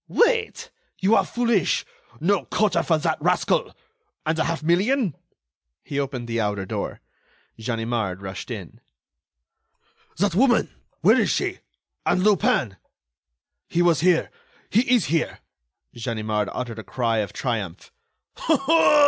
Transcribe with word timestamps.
"Wait! 0.07 0.71
you 0.97 1.13
are 1.13 1.23
foolish!... 1.23 1.85
No 2.19 2.45
quarter 2.45 2.81
for 2.81 2.97
that 2.97 3.21
rascal!... 3.21 3.75
And 4.25 4.35
the 4.35 4.45
half 4.45 4.63
million?" 4.63 5.15
He 5.83 5.99
opened 5.99 6.27
the 6.27 6.41
outer 6.41 6.65
door. 6.65 7.01
Ganimard 7.59 8.19
rushed 8.19 8.49
in. 8.49 8.81
"That 10.17 10.33
woman—where 10.33 11.21
is 11.21 11.29
she? 11.29 11.59
And 12.03 12.23
Lupin?" 12.23 12.77
"He 13.67 13.83
was 13.83 13.99
here... 13.99 14.31
he 14.71 14.91
is 14.91 15.05
here." 15.05 15.37
Ganimard 15.93 16.49
uttered 16.51 16.79
a 16.79 16.83
cry 16.83 17.17
of 17.19 17.31
triumph. 17.31 17.91